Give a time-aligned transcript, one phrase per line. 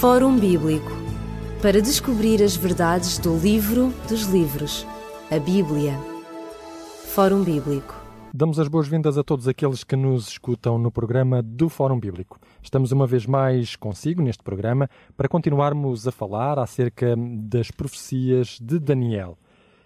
[0.00, 0.90] Fórum Bíblico
[1.62, 4.84] para descobrir as verdades do livro dos livros,
[5.30, 5.94] a Bíblia.
[7.14, 7.94] Fórum Bíblico.
[8.34, 12.38] Damos as boas-vindas a todos aqueles que nos escutam no programa do Fórum Bíblico.
[12.60, 18.78] Estamos uma vez mais consigo neste programa para continuarmos a falar acerca das profecias de
[18.80, 19.38] Daniel.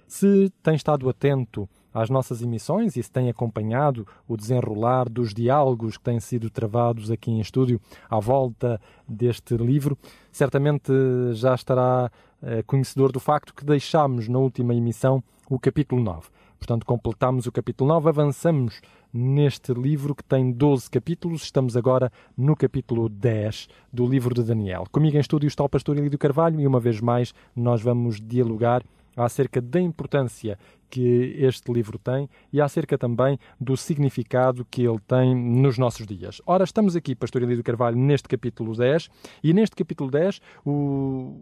[0.08, 5.96] Se tem estado atento às nossas emissões e se tem acompanhado o desenrolar dos diálogos
[5.96, 9.96] que têm sido travados aqui em estúdio à volta deste livro,
[10.30, 10.92] certamente
[11.32, 12.10] já estará
[12.42, 16.28] eh, conhecedor do facto que deixámos na última emissão o capítulo 9.
[16.58, 18.80] Portanto, completamos o capítulo 9, avançamos
[19.12, 21.42] neste livro que tem 12 capítulos.
[21.42, 24.84] Estamos agora no capítulo 10 do livro de Daniel.
[24.90, 28.82] Comigo em estúdio está o pastor Elidio Carvalho e uma vez mais nós vamos dialogar
[29.24, 30.58] acerca da importância
[30.90, 36.40] que este livro tem e acerca também do significado que ele tem nos nossos dias.
[36.46, 39.10] Ora, estamos aqui, Pastor Elidio Carvalho, neste capítulo 10,
[39.42, 41.36] e neste capítulo 10 o,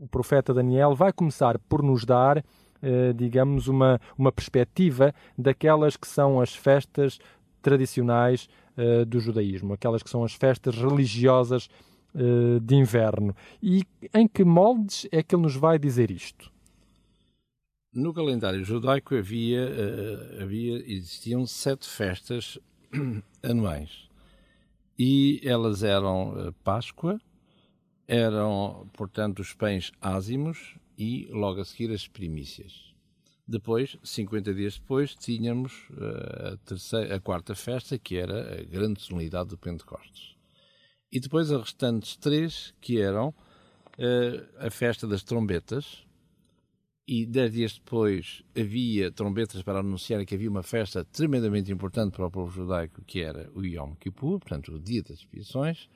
[0.00, 2.44] o profeta Daniel vai começar por nos dar,
[2.82, 7.18] eh, digamos, uma, uma perspectiva daquelas que são as festas
[7.60, 11.68] tradicionais eh, do judaísmo, aquelas que são as festas religiosas
[12.14, 13.34] eh, de inverno.
[13.62, 13.82] E
[14.14, 16.50] em que moldes é que ele nos vai dizer isto?
[17.96, 22.58] No calendário judaico havia, uh, havia existiam sete festas
[23.42, 24.06] anuais
[24.98, 27.18] e elas eram uh, Páscoa,
[28.06, 32.94] eram portanto os pães ázimos e logo a seguir as primícias.
[33.48, 39.00] Depois, 50 dias depois, tínhamos uh, a, terceira, a quarta festa, que era a grande
[39.00, 40.36] solenidade do Pentecostes.
[41.10, 43.32] E depois as restantes três, que eram
[44.58, 46.05] a festa das trombetas,
[47.06, 52.26] e dez dias depois havia trombetas para anunciar que havia uma festa tremendamente importante para
[52.26, 55.88] o povo judaico, que era o Yom Kippur, portanto, o Dia das Expiações.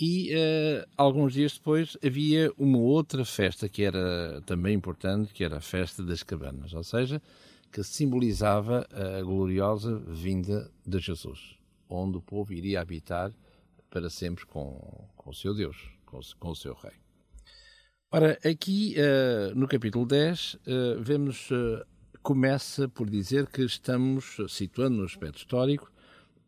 [0.00, 5.58] E uh, alguns dias depois havia uma outra festa que era também importante, que era
[5.58, 7.20] a Festa das Cabanas, ou seja,
[7.72, 11.56] que simbolizava a gloriosa vinda de Jesus,
[11.88, 13.32] onde o povo iria habitar
[13.90, 15.76] para sempre com, com o seu Deus,
[16.06, 17.07] com, com o seu Rei.
[18.10, 21.84] Ora, aqui uh, no capítulo 10, uh, eh, vemos, uh,
[22.22, 25.92] começa por dizer que estamos, situando no aspecto histórico,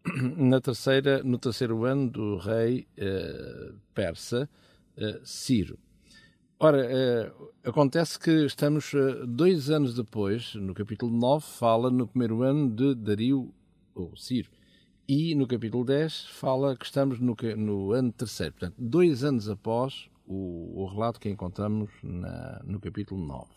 [0.38, 2.88] na terceira, no terceiro ano do rei
[3.93, 4.49] persa
[5.22, 5.78] Ciro.
[6.59, 6.81] Ora,
[7.62, 8.93] acontece que estamos
[9.28, 13.53] dois anos depois, no capítulo 9, fala no primeiro ano de Dario,
[13.94, 14.49] ou Ciro,
[15.06, 18.54] e no capítulo 10 fala que estamos no, no ano terceiro.
[18.54, 23.49] Portanto, dois anos após o, o relato que encontramos na, no capítulo 9.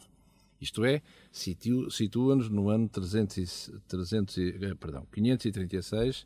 [0.60, 1.02] Isto é,
[1.32, 6.26] situa-nos no ano 300, 300, eh, perdão, 536,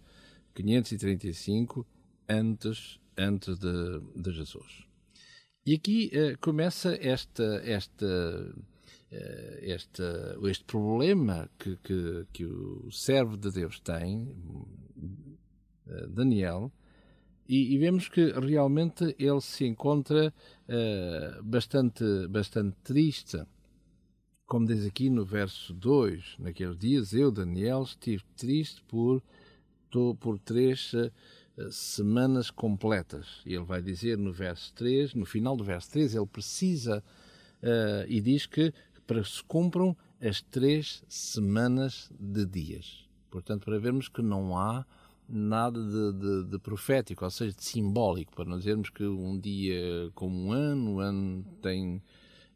[0.53, 1.85] 535
[2.29, 4.85] antes, antes de, de Jesus.
[5.65, 13.35] E aqui uh, começa esta, esta, uh, esta, este problema que, que, que, o servo
[13.35, 14.33] de Deus tem,
[16.09, 16.71] Daniel,
[17.47, 20.33] e, e, vemos que realmente ele se encontra
[20.67, 23.41] uh, bastante, bastante triste.
[24.45, 29.21] Como diz aqui no verso 2, naqueles dias eu, Daniel, estive triste por,
[30.19, 31.11] por três uh,
[31.71, 33.41] semanas completas.
[33.45, 37.03] Ele vai dizer no verso 3, no final do verso 3, ele precisa
[37.63, 38.73] uh, e diz que
[39.05, 43.07] para se cumpram as três semanas de dias.
[43.29, 44.85] Portanto, para vermos que não há
[45.27, 50.11] nada de, de, de, profético, ou seja, de simbólico, para não dizermos que um dia
[50.15, 52.01] como um ano, um ano tem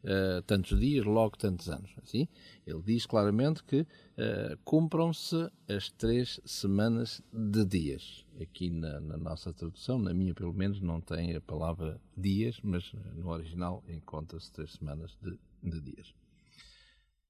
[0.02, 1.90] uh, tantos dias, logo tantos anos.
[2.02, 2.28] Assim,
[2.66, 8.24] ele diz claramente que uh, cumpram-se as três semanas de dias.
[8.40, 12.92] Aqui na, na, nossa tradução, na minha pelo menos, não tem a palavra dias, mas
[13.14, 16.14] no original encontra-se três semanas de, de dias.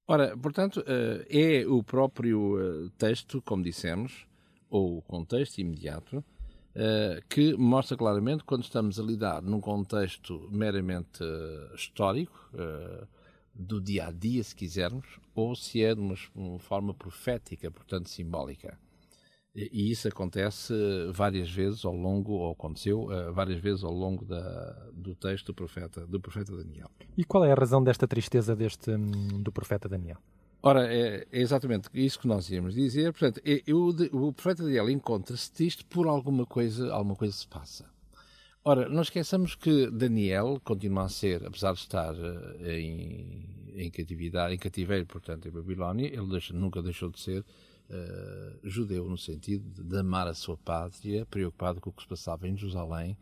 [0.07, 4.27] Ora, portanto, uh, é o próprio texto, como dissemos,
[4.73, 11.23] ou o contexto imediato, uh, que mostra claramente quando estamos a lidar num contexto meramente
[11.23, 13.07] uh, histórico, uh,
[13.53, 15.05] do dia a dia, se quisermos,
[15.35, 18.79] ou se é de uma, uma forma profética, portanto simbólica.
[19.55, 20.73] E, e isso acontece
[21.11, 26.07] várias vezes ao longo, ou aconteceu várias vezes ao longo da, do texto do profeta,
[26.07, 26.89] do profeta Daniel.
[27.15, 30.17] E qual é a razão desta tristeza deste, hum, do profeta Daniel?
[30.65, 33.11] Ora, é, é, exatamente isso que nós íamos dizer.
[33.11, 37.85] Portanto, é, eu, o profeta Daniel encontra-se triste por alguma coisa, alguma coisa se passa.
[38.63, 43.45] Ora, não esqueçamos que Daniel continua a ser, apesar de estar uh, em,
[43.75, 49.09] em catividade, em cativeiro, portanto, em Babilónia, ele deixa, nunca deixou de ser uh, judeu
[49.09, 53.17] no sentido de amar a sua pátria, preocupado com o que se passava em Jerusalém,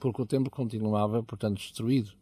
[0.00, 2.12] porque o templo continuava, portanto, destruído.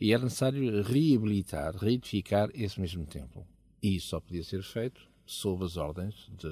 [0.00, 3.46] E era necessário reabilitar, reedificar esse mesmo templo.
[3.84, 6.48] E isso só podia ser feito sob as ordens de,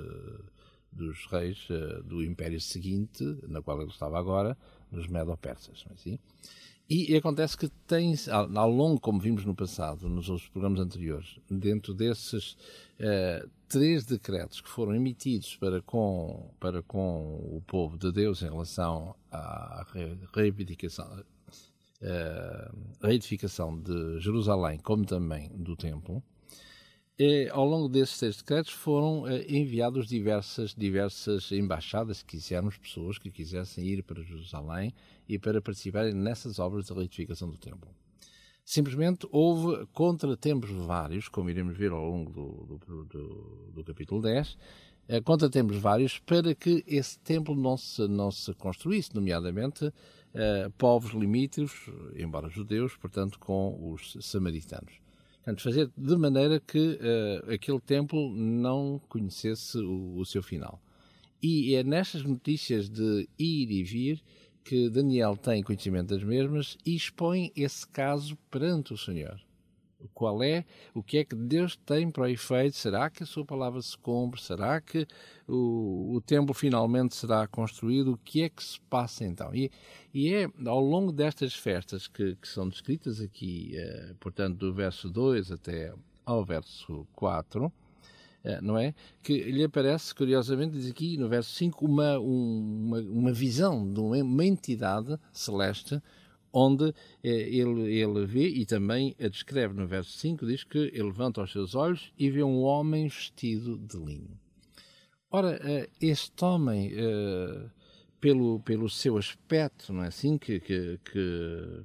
[0.93, 4.55] dos reis uh, do império seguinte, na qual ele estava agora,
[4.91, 5.83] nos Medo-Persas.
[5.89, 6.19] É assim?
[6.91, 10.79] E, e, acontece que tem, ao, ao, longo, como vimos no passado, nos outros programas
[10.79, 12.53] anteriores, dentro desses
[13.01, 18.51] uh, três decretos que foram emitidos para com, para com o povo de Deus em
[18.51, 19.87] relação à
[20.35, 21.25] reivindicação,
[22.03, 26.23] uh, reedificação de Jerusalém, como também do templo,
[27.19, 33.19] e, ao longo desses três decretos foram eh, enviados diversas, diversas embaixadas, se quisermos, pessoas
[33.19, 34.95] que quisessem ir para Jerusalém
[35.29, 37.91] e para participarem nessas obras de reedificação do templo.
[38.65, 44.57] Simplesmente houve contratempos vários, como iremos ver ao longo do, do, do, do capítulo 10,
[45.09, 49.93] eh, contratempos vários para que esse templo não se, não se construísse, nomeadamente
[50.79, 55.03] povos limítrofes, embora judeus, portanto, com os samaritanos.
[55.45, 60.81] Portanto, fazer de maneira que uh, aquele templo não conhecesse o, o, seu final.
[61.43, 64.23] E é nestas notícias de ir e vir
[64.65, 69.41] que Daniel tem conhecimento das mesmas e expõe esse caso perante o Senhor
[70.15, 70.65] qual é,
[70.95, 73.97] o que é que Deus tem para o efeito, será que a sua palavra se
[73.97, 75.07] cumpre, será que
[75.47, 79.55] o, o templo finalmente será construído, o que é que se passa então?
[79.55, 79.71] E,
[80.13, 85.09] e é ao longo destas festas que, que são descritas aqui, eh, portanto, do verso
[85.09, 85.93] 2 até
[86.25, 87.73] ao verso 4,
[88.45, 88.95] eh, não é?
[89.23, 94.45] Que lhe aparece, curiosamente, diz aqui no verso 5, uma, uma, uma visão de uma
[94.45, 96.01] entidade celeste
[96.53, 101.05] onde eh, ele, ele vê e também a descreve no verso 5, diz que ele
[101.05, 104.39] levanta os seus olhos e vê um homem vestido de linho.
[105.31, 107.71] Ora, eh, este homem, eh,
[108.21, 111.83] pelo, pelo seu aspecto, não é assim que, que, que,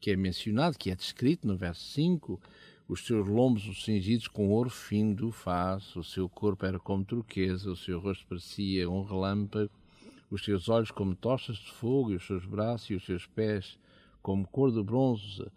[0.00, 2.40] que é mencionado, que é descrito no verso 5,
[2.88, 7.70] os seus lombos cingidos com ouro fino do faz, o seu corpo era como turquesa,
[7.70, 9.70] o seu rosto parecia um relâmpago,
[10.30, 13.78] os seus olhos como tochas de fogo, e os seus braços e os seus pés
[14.22, 15.50] como cor de bronze uh,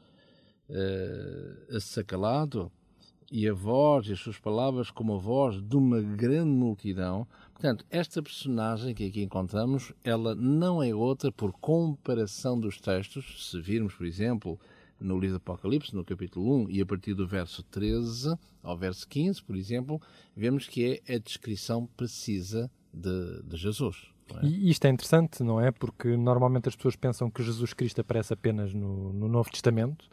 [3.31, 7.27] e a voz e as suas palavras como a voz de uma grande multidão.
[7.51, 13.49] Portanto, esta personagem que aqui encontramos, ela não é outra por comparação dos textos.
[13.49, 14.59] Se virmos, por exemplo,
[14.99, 19.07] no livro do Apocalipse, no capítulo 1, e a partir do verso 13 ao verso
[19.07, 19.99] 15, por exemplo,
[20.35, 24.12] vemos que é a descrição precisa de, de Jesus.
[24.41, 24.45] É?
[24.45, 25.71] E isto é interessante, não é?
[25.71, 30.05] Porque normalmente as pessoas pensam que Jesus Cristo aparece apenas no, no Novo Testamento,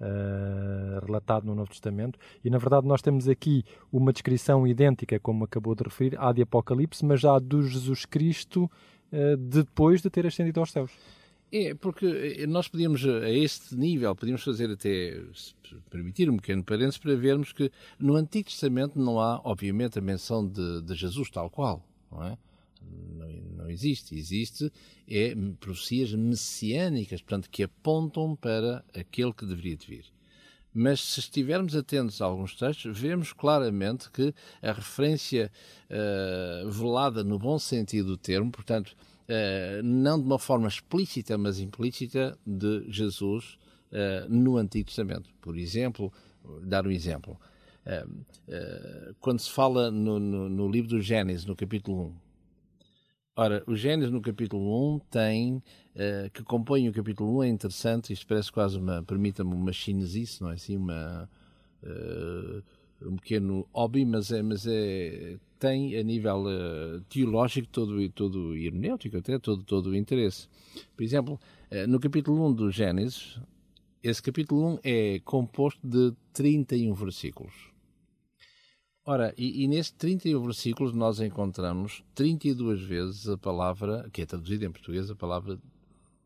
[0.00, 5.44] uh, relatado no Novo Testamento, e na verdade nós temos aqui uma descrição idêntica, como
[5.44, 8.64] acabou de referir, à de Apocalipse, mas já do Jesus Cristo
[9.12, 10.92] uh, depois de ter ascendido aos céus.
[11.52, 12.04] É, porque
[12.40, 15.54] eh, nós podíamos, a este nível, podíamos fazer até, se
[15.88, 20.44] permitir um pequeno parênteses, para vermos que no Antigo Testamento não há, obviamente, a menção
[20.44, 22.36] de, de Jesus tal qual, não é?
[23.14, 24.14] Não, não existe.
[24.14, 24.72] Existe
[25.08, 30.14] é profecias messiânicas, portanto, que apontam para aquele que deveria de vir.
[30.76, 35.52] Mas se estivermos atentos a alguns textos, vemos claramente que a referência
[35.88, 41.60] uh, velada no bom sentido do termo, portanto, uh, não de uma forma explícita, mas
[41.60, 43.56] implícita, de Jesus
[43.92, 45.30] uh, no Antigo Testamento.
[45.40, 46.12] Por exemplo,
[46.64, 47.38] dar um exemplo.
[49.20, 52.23] quando se fala no, no, no livro do Gênesis, no capítulo 1,
[53.36, 58.12] Ora, o Gênesis no capítulo 1 tem, uh, que compõe o capítulo 1, é interessante,
[58.12, 61.28] isto parece quase uma, permita-me uma chinesice, não é assim, uma,
[61.82, 62.62] uh,
[63.02, 69.16] um pequeno hobby, mas é, mas é, tem a nível uh, teológico todo, todo hermenêutico
[69.16, 70.46] até, todo, todo o interesse.
[70.96, 71.40] Por exemplo,
[71.88, 73.40] no capítulo 1 do Gênesis,
[74.00, 77.73] esse capítulo 1 é composto de 31 versículos.
[79.06, 84.64] Ora, e, e nestes 31 versículos nós encontramos 32 vezes a palavra, que é traduzida
[84.64, 85.58] em português, a palavra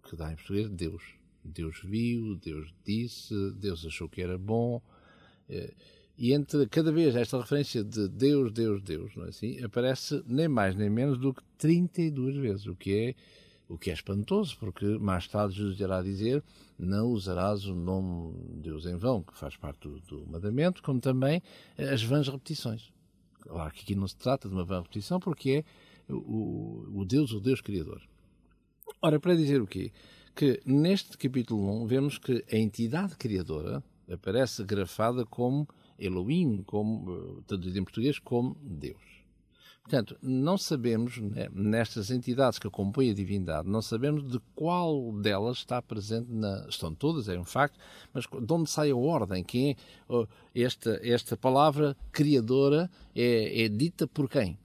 [0.04, 1.02] que dá em português, Deus.
[1.42, 4.80] Deus viu, Deus disse, Deus achou que era bom.
[5.48, 5.74] Eh,
[6.16, 9.62] e entre cada vez esta referência de Deus, Deus, Deus, não é assim?
[9.64, 13.14] Aparece nem mais nem menos do que 32 vezes, o que é
[13.68, 16.42] o que é espantoso, porque mais tarde Jesus irá dizer:
[16.78, 21.00] Não usarás o nome de Deus em vão, que faz parte do, do mandamento, como
[21.00, 21.42] também
[21.76, 22.90] as vãs repetições.
[23.40, 25.64] Claro que aqui não se trata de uma vã repetição, porque
[26.08, 28.00] é o, o Deus, o Deus Criador.
[29.00, 29.92] Ora, para dizer o quê?
[30.34, 37.78] Que neste capítulo 1 vemos que a entidade criadora aparece grafada como Elohim, como, traduzido
[37.78, 39.17] em português, como Deus.
[39.88, 45.56] Portanto, não sabemos, né, nestas entidades que compõem a divindade, não sabemos de qual delas
[45.56, 46.66] está presente na.
[46.68, 47.78] Estão todas, é um facto,
[48.12, 49.42] mas de onde sai a ordem?
[49.42, 54.58] Quem é esta, esta palavra criadora é, é dita por quem?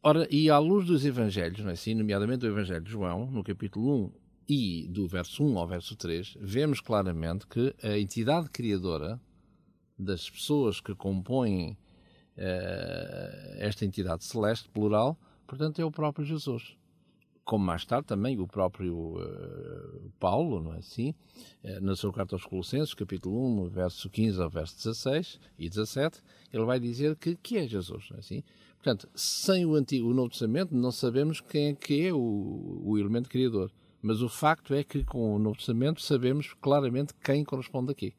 [0.00, 1.92] Ora, e à luz dos Evangelhos, não é assim?
[1.96, 4.12] nomeadamente do Evangelho de João, no capítulo 1
[4.48, 9.20] e do verso 1 ao verso 3, vemos claramente que a entidade criadora
[9.98, 11.76] das pessoas que compõem
[13.58, 16.76] esta entidade celeste, plural, portanto, é o próprio Jesus.
[17.44, 21.14] Como mais tarde também o próprio uh, Paulo, não é assim?
[21.64, 26.22] Uh, na sua carta aos Colossenses, capítulo 1, verso 15 ao verso 16 e 17,
[26.52, 28.44] ele vai dizer que, que é Jesus, não é assim?
[28.76, 32.96] Portanto, sem o, antigo, o Novo Testamento, não sabemos quem é que é o, o
[32.96, 33.70] elemento criador.
[34.00, 38.14] Mas o facto é que com o Novo Testamento sabemos claramente quem corresponde aqui.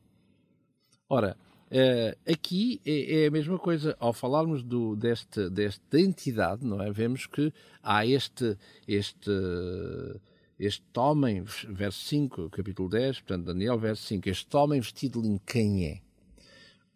[1.10, 1.36] Ora,
[1.72, 3.96] Uh, aqui é, é, a mesma coisa.
[3.98, 6.92] Ao falarmos do, deste, desta entidade, não é?
[6.92, 9.32] Vemos que há este, este,
[10.60, 15.86] este homem, verso 5, capítulo 10, portanto, Daniel, verso 5, este homem vestido linho, quem
[15.86, 16.02] é?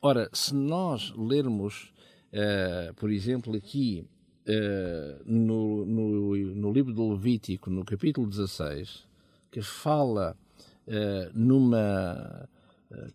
[0.01, 1.93] Ora, se nós lermos,
[2.33, 4.05] uh, por exemplo, aqui
[4.45, 9.07] uh, no, no, no, livro do Levítico, no capítulo 16,
[9.49, 10.35] que fala
[11.33, 12.47] numa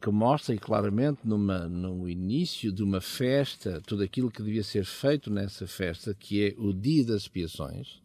[0.00, 5.30] que mostra claramente numa, no início de uma festa tudo aquilo que devia ser feito
[5.30, 8.00] nessa festa, que é o dia das expiações.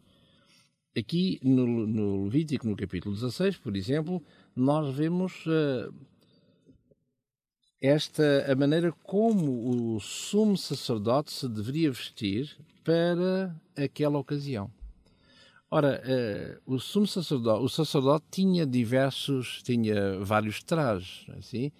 [0.96, 4.22] Aqui no, no Levítico, no capítulo 16, por exemplo,
[4.54, 5.92] nós vemos uh,
[7.80, 14.70] esta a maneira como o sumo sacerdote se deveria vestir para aquela ocasião.
[15.68, 16.00] Ora,
[16.66, 21.72] uh, o sumo sacerdote, o sacerdote tinha diversos, tinha vários trajes, assim,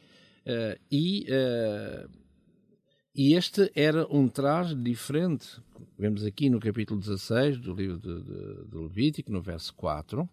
[0.45, 2.11] uh, e, uh,
[3.15, 5.63] e este era um traje diferente.
[5.97, 10.29] Vemos aqui no capítulo 16 do livro de, de, de Levítico, no verso 4.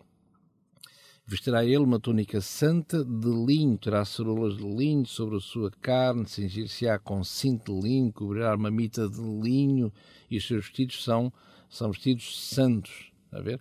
[1.24, 6.25] Vestirá ele uma túnica santa de linho, terá ceroulas de linho sobre a sua carne,
[6.27, 9.93] cingir-se-á com cinto de linho, cobrirá uma mita de linho,
[10.29, 11.31] e os seus vestidos são,
[11.69, 13.60] são vestidos santos a ver?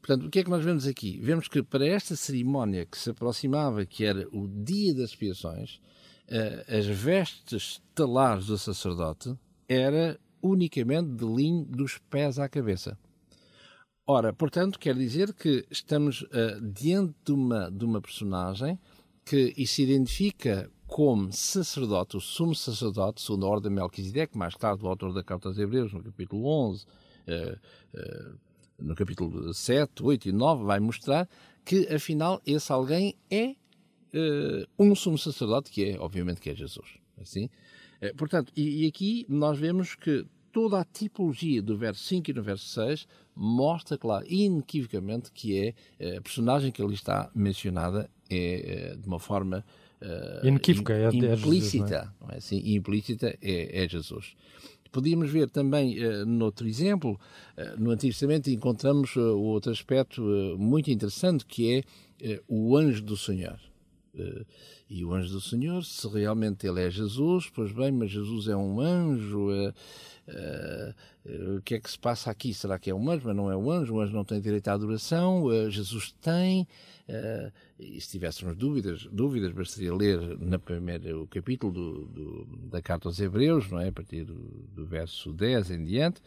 [0.00, 1.18] Portanto, o que é que nós vemos aqui?
[1.20, 5.80] Vemos que para esta cerimónia que se aproximava, que era o dia das expiações,
[6.28, 9.34] uh, as vestes talares do sacerdote
[9.68, 12.98] era unicamente de linho dos pés à cabeça.
[14.06, 18.78] Ora, portanto, quer dizer que estamos uh, diante de uma, de uma personagem
[19.24, 24.84] que se identifica como sacerdote, o sumo sacerdote, segundo a ordem de Melquisedeque, mais tarde
[24.84, 26.88] o autor da Carta aos Hebreus, no capítulo 11, uh,
[27.98, 28.38] uh,
[28.78, 31.28] no capítulo 7, 8 e 9, vai mostrar
[31.64, 33.50] que, afinal, esse alguém é
[34.14, 36.98] uh, um sumo sacerdote, que é, obviamente, que é Jesus.
[37.20, 37.46] Assim?
[38.02, 42.32] Uh, portanto, e, e, aqui nós vemos que toda a tipologia do verso 5 e
[42.32, 48.08] do verso 6 mostra, claro, inequivocamente que é eh, a personagem que ali está mencionada
[48.30, 49.64] é de uma forma
[50.00, 52.34] uh, inequívoca, é, implícita, é Jesus, não é?
[52.34, 52.74] É assim?
[52.74, 54.36] implícita é, é Jesus.
[54.94, 57.18] Podíamos ver também, uh, noutro exemplo,
[57.58, 61.84] uh, no Antigo Testamento encontramos uh, outro aspecto uh, muito interessante que
[62.22, 63.58] é o anjo do Senhor.
[64.88, 68.54] e o anjo do Senhor, se realmente ele é Jesus, pois bem, mas Jesus é
[68.54, 69.48] um anjo.
[71.56, 72.54] O que é que se passa aqui?
[72.54, 73.94] Será que é um anjo, mas não é um anjo?
[73.94, 76.66] O anjo não tem direito à adoração, Jesus tem.
[77.08, 82.80] Uh, e se tivéssemos dúvidas, dúvidas bastaria ler na primeira, o capítulo do, do, da
[82.80, 83.88] Carta aos Hebreus, não é?
[83.88, 84.34] a partir do,
[84.74, 86.22] do verso 10 em diante,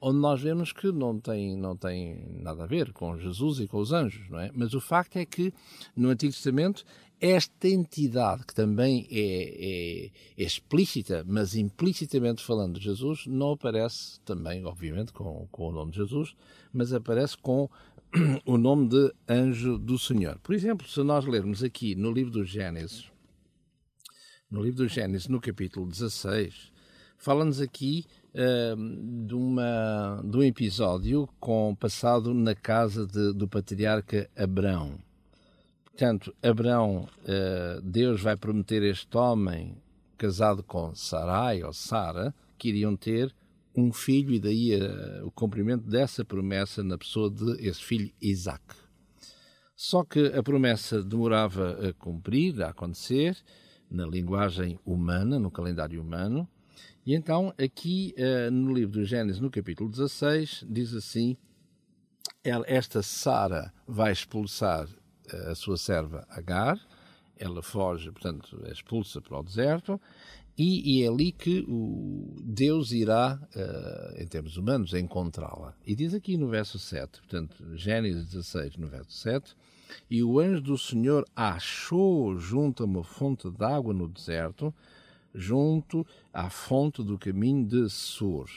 [0.00, 3.76] onde nós vemos que não tem, não tem nada a ver com Jesus e com
[3.76, 4.50] os anjos, não é?
[4.54, 5.52] Mas o facto é que
[5.94, 6.82] no Antigo Testamento
[7.22, 14.20] esta entidade, que também é, é, é, explícita, mas implicitamente falando de Jesus, não aparece
[14.22, 16.34] também, obviamente, com, com o nome de Jesus,
[16.72, 17.70] mas aparece com
[18.44, 20.36] o nome de anjo do Senhor.
[20.40, 23.08] Por exemplo, se nós lermos aqui no livro do Gênesis,
[24.50, 26.72] no livro do Gênesis, no capítulo 16,
[27.16, 34.28] fala-nos aqui uh, de, uma, de um episódio com passado na casa de, do patriarca
[34.36, 34.98] Abrão.
[35.92, 39.76] Portanto, Abrão, uh, Deus vai prometer este homem
[40.16, 43.34] casado com Sarai ou Sara, que iriam ter
[43.76, 48.62] um filho, e daí uh, o cumprimento dessa promessa na pessoa de esse filho Isaac.
[49.76, 53.36] Só que a promessa demorava a cumprir, a acontecer,
[53.90, 56.48] na linguagem humana, no calendário humano,
[57.04, 61.36] e então aqui uh, no livro do Gênesis, no capítulo 16, diz assim:
[62.66, 64.88] esta Sara vai expulsar
[65.50, 66.78] a sua serva Agar,
[67.36, 70.00] ela foge, portanto, é expulsa para o deserto,
[70.56, 75.74] E, e, é ali que o Deus irá, uh, em termos humanos, encontrá-la.
[75.86, 79.56] E diz aqui no verso 7, portanto, Gênesis 16, no verso 7,
[80.10, 84.74] e o anjo do Senhor achou junto a uma fonte de água no deserto,
[85.34, 88.50] junto à fonte do caminho de Sur.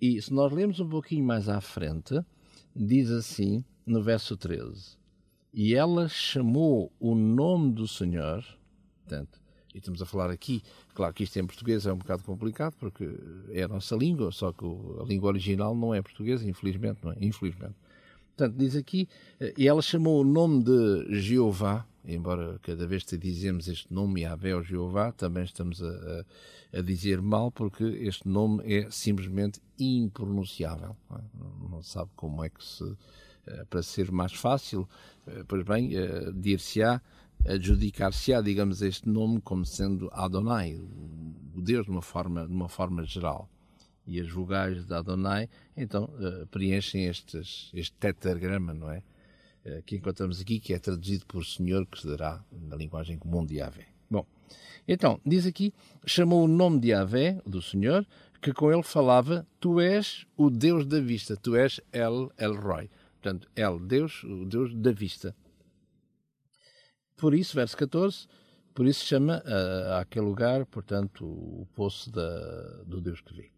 [0.00, 2.18] E se nós lermos um pouquinho mais à frente,
[2.74, 4.96] diz assim, no verso 13,
[5.52, 8.44] e ela chamou o nome do Senhor,
[9.04, 9.40] portanto,
[9.74, 10.62] e estamos a falar aqui,
[10.94, 13.08] claro que isto em português é um bocado complicado, porque
[13.50, 17.16] é a nossa língua, só que a língua original não é portuguesa, infelizmente, não é?
[17.20, 17.74] Infelizmente.
[18.36, 19.08] Portanto, diz aqui,
[19.40, 24.22] eh, e ela chamou o nome de Jeová, embora cada vez que dizemos este nome,
[24.22, 29.60] Yahvé ou Jeová, também estamos a, a, a, dizer mal, porque este nome é simplesmente
[29.78, 30.96] impronunciável.
[31.08, 31.22] Não, é?
[31.70, 32.96] não sabe como é que se.
[33.44, 34.88] Eh, para ser mais fácil,
[35.26, 35.90] eh, pois bem,
[36.32, 37.02] dir-se-á
[37.44, 43.02] adjudicar-se-á, digamos, este nome como sendo Adonai, o Deus de uma forma, de uma forma
[43.02, 43.48] geral.
[44.06, 46.08] E as vogais de Adonai, então,
[46.52, 49.02] preenchem estes, este tetragrama, não é?
[49.86, 53.56] Que encontramos aqui, que é traduzido por Senhor, que se dará na linguagem comum de
[53.56, 53.88] Yahvé.
[54.08, 54.24] Bom,
[54.86, 55.74] então, diz aqui,
[56.06, 58.06] chamou o nome de Yahvé, do Senhor,
[58.40, 62.88] que com ele falava, tu és o Deus da vista, tu és El, El Roy.
[63.22, 65.34] Portanto, El, Deus, o Deus da vista.
[67.16, 68.26] Por isso, verso 14,
[68.74, 73.52] por isso chama uh, aquele lugar, portanto, o poço da, do Deus que vê.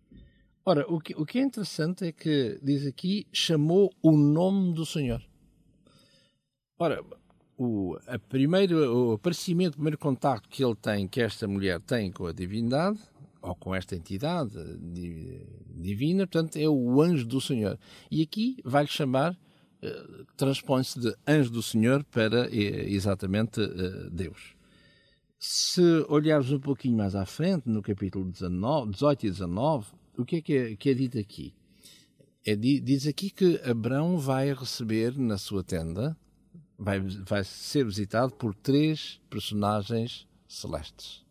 [0.66, 4.85] Ora, o que, o que é interessante é que diz aqui, chamou o nome do
[4.85, 5.23] Senhor.
[6.78, 7.02] Ora,
[7.56, 12.12] o, a primeiro, o aparecimento, o primeiro contacto que ele tem, que esta mulher tem
[12.12, 12.99] com a divindade,
[13.40, 14.52] ou com esta entidade
[15.75, 17.78] divina, portanto, é o anjo do Senhor.
[18.11, 19.37] E aqui vai-lhe chamar eh,
[20.36, 24.54] transpõe-se de anjo do Senhor para eh, exatamente eh, Deus.
[25.38, 29.86] Se olharmos um pouquinho mais à frente, no capítulo 19, 18 e 19,
[30.16, 31.54] o que é que é, que é dito aqui?
[32.46, 36.16] É, diz aqui que Abraão vai receber na sua tenda,
[36.78, 41.24] vai, vai ser visitado por três personagens celestes.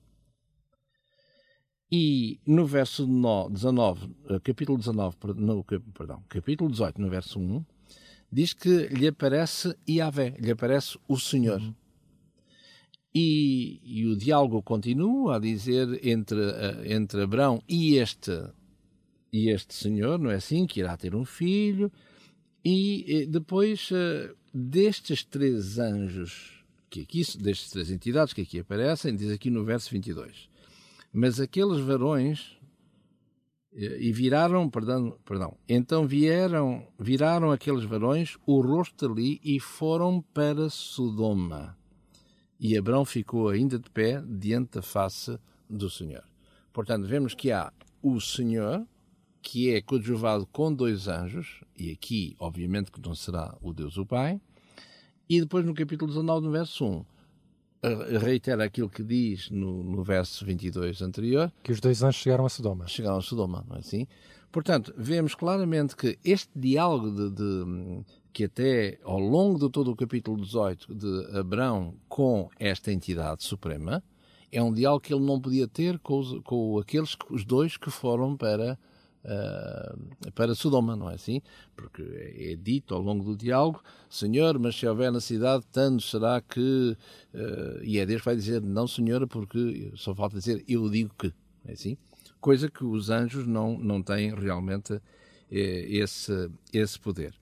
[1.92, 4.10] E no verso 19,
[4.44, 7.64] capítulo 19, no, perdão, capítulo 18, no verso 1,
[8.34, 11.62] diz que lhe aparece Yahvé, lhe aparece o Senhor.
[11.62, 11.76] Uhum.
[13.14, 16.42] E, e, o diálogo continua a dizer entre,
[16.84, 18.32] entre Abraão e este,
[19.32, 20.66] e este Senhor, não é assim?
[20.66, 21.92] Que irá ter um filho.
[22.66, 29.30] E depois eh, destes três anjos, que aqui, destas três entidades que aqui aparecem, diz
[29.30, 30.50] aqui no verso 22.
[31.12, 32.58] Mas aqueles varões
[33.76, 40.70] e viraram, perdão, perdão, então vieram, viraram aqueles varões o rosto ali e foram para
[40.70, 41.76] Sodoma.
[42.60, 45.38] E Abrão ficou ainda de pé diante da face
[45.70, 46.24] do Senhor.
[46.72, 48.86] Portanto, vemos que há o Senhor,
[49.42, 54.06] que é coadjuvado com dois anjos, e aqui, obviamente, que não será o Deus o
[54.06, 54.40] Pai,
[55.28, 57.06] e depois no capítulo 19, no verso 1,
[58.20, 61.52] reitera aquilo que diz no, no verso 22 anterior.
[61.62, 62.88] Que os dois anjos chegaram a Sodoma.
[62.88, 64.08] Chegaram a Sodoma, não é assim?
[64.52, 69.96] Portanto, vemos claramente que este diálogo de, de, que até ao longo de todo o
[69.96, 74.04] capítulo 18 de Abraão com esta entidade suprema,
[74.52, 77.90] é um diálogo que ele não podia ter com, os, com aqueles, os dois que
[77.90, 78.78] foram para
[79.26, 81.42] uh, para Sodoma, não é assim?
[81.76, 86.42] Porque é dito ao longo do diálogo, Senhor, mas se houver na cidade, tanto será
[86.42, 86.98] que...
[87.34, 91.14] Uh, e é Deus que vai dizer, não Senhora, porque só falta dizer, eu digo
[91.18, 91.34] que,
[91.66, 91.98] é assim?
[92.40, 95.00] Coisa que os anjos não, não têm realmente
[95.50, 97.34] eh, esse, esse poder.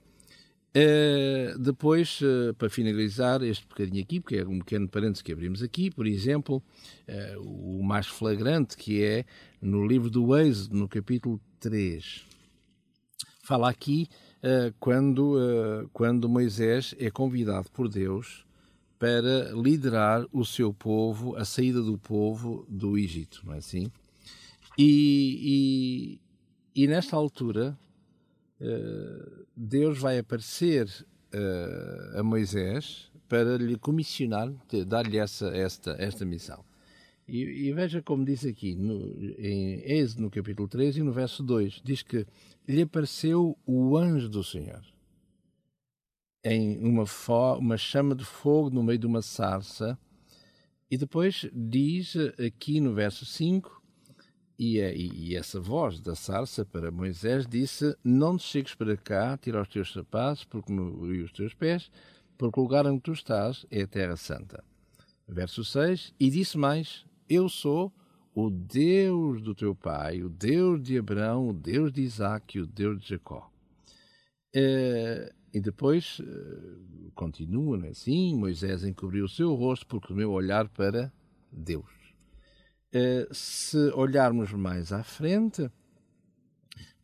[0.73, 5.61] Uh, depois, uh, para finalizar este bocadinho aqui, porque é um pequeno parênteses que abrimos
[5.61, 6.63] aqui, por exemplo,
[7.09, 9.25] uh, o mais flagrante que é
[9.61, 12.25] no livro do Êxodo, no capítulo 3.
[13.43, 14.07] Fala aqui
[14.79, 18.45] quando, quando Moisés é convidado por Deus
[18.97, 23.91] para liderar o seu povo, a saída do povo do Egito, não é assim?
[24.77, 26.19] E,
[26.75, 27.77] e, e nesta altura,
[29.55, 30.87] Deus vai aparecer
[31.33, 34.51] uh, a Moisés para lhe comissionar,
[34.87, 36.63] dar-lhe essa, esta, esta missão.
[37.27, 41.41] E, e, veja como diz aqui, no, em Êxodo, no capítulo 3 e no verso
[41.41, 42.27] 2, diz que
[42.67, 44.81] lhe apareceu o anjo do Senhor
[46.43, 47.05] em uma,
[47.57, 49.97] uma chama de fogo no meio de uma sarça.
[50.89, 53.80] E depois diz aqui no verso 5
[54.63, 59.59] e, e, essa voz da sarça para Moisés disse: Não te chegues para cá, tira
[59.59, 61.89] os teus sapatos porque e os teus pés,
[62.37, 64.63] porque o lugar onde tu estás é a Terra Santa.
[65.27, 67.91] Verso 6: E disse mais: Eu sou
[68.35, 72.67] o Deus do teu pai, o Deus de Abraão, o Deus de Isaac e o
[72.67, 73.51] Deus de Jacó.
[74.55, 80.29] Uh, e depois uh, continua é assim: Moisés encobriu o seu rosto porque o meu
[80.29, 81.11] olhar para
[81.51, 82.00] Deus.
[82.93, 85.71] Uh, se olharmos mais à frente,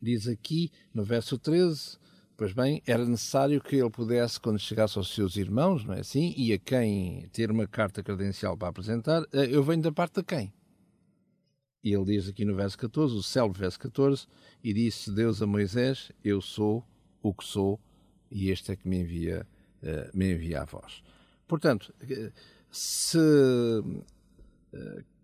[0.00, 1.96] diz aqui no verso 13:
[2.36, 6.34] Pois bem, era necessário que ele pudesse, quando chegasse aos seus irmãos, não é assim?
[6.36, 10.52] E a quem ter uma carta credencial para apresentar, eu venho da parte de quem?
[11.82, 14.26] E ele diz aqui no verso 14, o célebre verso 14,
[14.62, 16.86] e disse Deus a Moisés: Eu sou
[17.22, 17.80] o que sou,
[18.30, 19.46] e este é que me envia,
[19.82, 21.02] uh, me envia a vós.
[21.46, 22.30] Portanto, eh,
[22.70, 23.18] se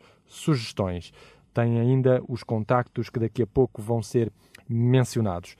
[1.53, 4.31] Tem ainda os contactos que daqui a pouco vão ser
[4.69, 5.55] mencionados.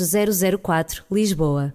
[0.62, 1.74] 004, Lisboa.